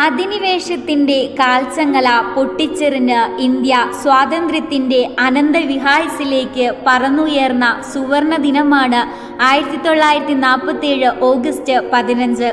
[0.00, 9.00] അധിനിവേശത്തിന്റെ കാൽച്ചങ്ങല പൊട്ടിച്ചെറിഞ്ഞ് India സ്വാതന്ത്ര്യത്തിന്റെ അനന്തവിഹായസിലേക്ക് പറന്നുയർന്ന സുവർണ ദിനമാണ്
[9.42, 12.52] ആയിരത്തി തൊള്ളായിരത്തി നാൽപ്പത്തേഴ് ഓഗസ്റ്റ് പതിനഞ്ച്.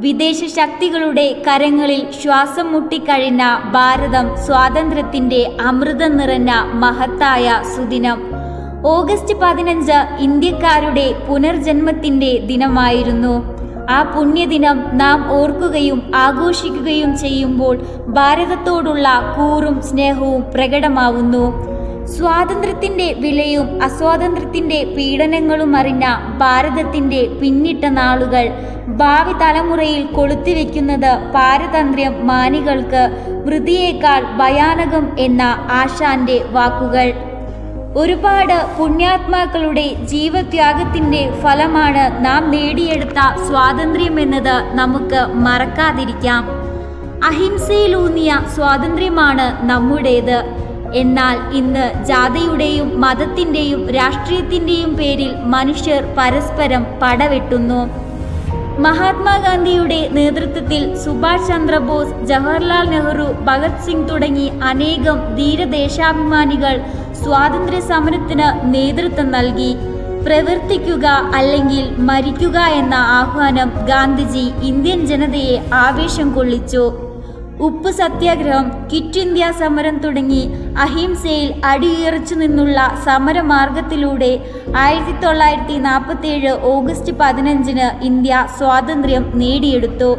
[0.00, 8.20] വിദേശ ശക്തികളുടെ കരങ്ങളിൽ ശ്വാസം മുട്ടിക്കഴിഞ്ഞ ഭാരതം സ്വാതന്ത്ര്യത്തിന്റെ അമൃതം നിറഞ്ഞ മഹത്തായ സുദിനം.
[8.86, 13.53] ഓഗസ്റ്റ് പതിനഞ്ച് ഇന്ത്യക്കാരുടെ പുനർജന്മത്തിന്റെ ദിനമായിരുന്നു.
[13.90, 21.74] ആ പുണ്യദിനം നാം ഓർക്കുകയും ആഘോഷിക്കുകയും ചെയ്യുമ്പോൾ ഭാരതത്തോടുള്ള കൂറും സ്നേഹവും പ്രകടമാവുന്നു.
[22.04, 28.48] സ്വാതന്ത്ര്യത്തിന്റെ വിലയും അസ്വാതന്ത്ര്യത്തിന്റെ പീഡനങ്ങളും അറിഞ്ഞ ഭാരതത്തിന്റെ പിന്നിട്ട നാളുകൾ
[28.86, 33.02] ഭാവി തലമുറയിൽ കൊളുത്തിവെക്കുന്നത് പാരതന്ത്ര്യം മാനികൾക്ക്
[33.46, 37.33] വൃതിയേക്കാൾ ഭയാനകം എന്ന ആശാന്റെ വാക്കുകൾ.
[37.96, 46.44] ഒരുപാട് പുണ്യാത്മാക്കളുടെ ജീവത്യാഗത്തിന്റെ ഫലമാണ് നാം നേടിയെടുത്ത സ്വാതന്ത്ര്യമെന്നത് നമുക്ക് മറക്കാതിരിക്കാം.
[47.24, 50.38] അഹിംസയിലൂന്നിയ സ്വാതന്ത്ര്യമാണ് നമ്മുടേത്.
[50.94, 57.80] എന്നാൽ ഇന്ന് ജാതിയുടെയും മതത്തിന്റെയും രാഷ്ട്രീയത്തിന്റെയും പേരിൽ മനുഷ്യർ പരസ്പരം പടവെട്ടുന്നു.
[58.78, 66.82] മഹാത്മാഗാന്ധിയുടെ നേതൃത്വത്തിൽ സുഭാഷ് ചന്ദ്രബോസ് ജവഹർലാൽ നെഹ്റു ഭഗത് സിംഗ് തുടങ്ങി അനേകം ധീരദേശാഭിമാനികൾ
[67.22, 69.72] സ്വാതന്ത്ര്യ സമരത്തിന് നേതൃത്വം നൽകി.
[70.26, 71.06] പ്രവർത്തിക്കുക
[71.38, 76.84] അല്ലെങ്കിൽ മരിക്കുക എന്ന ആഹ്വാനം ഗാന്ധിജി ഇന്ത്യൻ ജനതയെ ആവേശം കൊള്ളിച്ചു.
[77.66, 80.40] ഉപ്പ് സത്യാഗ്രഹം ക്വിറ്റ് ഇന്ത്യ സമരം തുടങ്ങി
[80.84, 84.32] അഹിംസയിൽ അടിയുറച്ചു നിന്നുള്ള സമരമാർഗത്തിലൂടെ
[84.84, 90.10] ആയിരത്തി തൊള്ളായിരത്തി നാൽപ്പത്തി ഏഴ് ഓഗസ്റ്റ് പതിനഞ്ചിന് ഇന്ത്യ സ്വാതന്ത്ര്യം നേടിയെടുത്തു.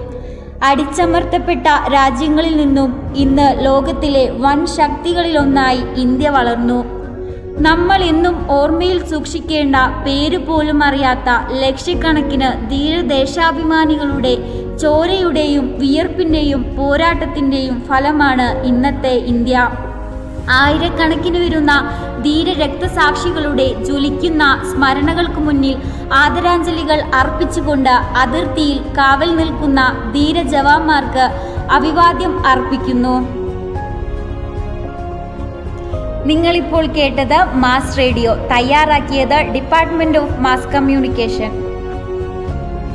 [0.66, 6.80] അടിച്ചമർത്തപ്പെട്ട രാജ്യങ്ങളിൽ നിന്നും ഇന്ന് ലോകത്തിലെ വൻ ശക്തികളിലൊന്നായി ഇന്ത്യ വളർന്നു.
[7.68, 11.30] നമ്മൾ ഇന്നും ഓർമ്മയിൽ സൂക്ഷിക്കേണ്ട പേര് പോലും അറിയാത്ത
[11.64, 14.34] ലക്ഷക്കണക്കിന് ധീരദേശാഭിമാനികളുടെ
[14.82, 19.60] ചോരയുടെയും വിയർപ്പിന്റെയും പോരാട്ടത്തിന്റെയും ഫലമാണ് ഇന്നത്തെ ഇന്ത്യ.
[20.50, 21.92] ആയിരക്കണക്കിന് വരുന്ന
[22.24, 25.78] ധീര രക്തസാക്ഷികളുടെ ജ്വലിക്കുന്ന സ്മരണകൾക്ക് മുന്നിൽ
[26.14, 31.26] ആദരാഞ്ജലികൾ അർപ്പിച്ചുകൊണ്ട് അതിർത്തിയിൽ കാവൽ നിൽക്കുന്ന ധീര ജവാന്മാർക്ക്
[31.72, 33.46] അഭിവാദ്യം അർപ്പിക്കുന്നു.
[36.26, 38.36] നിങ്ങളിപ്പോൾ കേട്ടത് മാസ് റേഡിയോ.
[38.36, 41.65] തയ്യാറാക്കിയത് ഡിപ്പാർട്ട്മെന്റ് ഓഫ് മാസ് കമ്മ്യൂണിക്കേഷൻ.